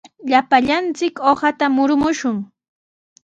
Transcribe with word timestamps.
Llapallanchik 0.29 1.15
uqata 1.31 1.65
murumushun. 1.75 2.37